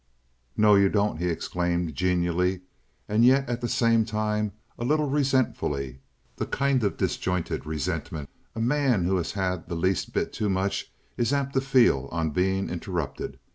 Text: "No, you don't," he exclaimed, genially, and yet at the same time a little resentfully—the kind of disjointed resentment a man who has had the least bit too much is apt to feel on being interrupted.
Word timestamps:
"No, 0.57 0.73
you 0.73 0.89
don't," 0.89 1.17
he 1.19 1.27
exclaimed, 1.27 1.93
genially, 1.93 2.61
and 3.07 3.23
yet 3.23 3.47
at 3.47 3.61
the 3.61 3.69
same 3.69 4.03
time 4.03 4.51
a 4.79 4.83
little 4.83 5.07
resentfully—the 5.07 6.45
kind 6.47 6.83
of 6.83 6.97
disjointed 6.97 7.67
resentment 7.67 8.27
a 8.55 8.59
man 8.61 9.03
who 9.03 9.17
has 9.17 9.33
had 9.33 9.69
the 9.69 9.75
least 9.75 10.11
bit 10.11 10.33
too 10.33 10.49
much 10.49 10.91
is 11.17 11.31
apt 11.31 11.53
to 11.53 11.61
feel 11.61 12.09
on 12.11 12.31
being 12.31 12.67
interrupted. 12.67 13.37